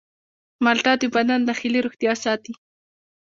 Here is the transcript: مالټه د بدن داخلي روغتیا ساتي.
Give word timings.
مالټه 0.63 0.93
د 1.01 1.03
بدن 1.15 1.39
داخلي 1.49 1.79
روغتیا 1.85 2.13
ساتي. 2.23 2.53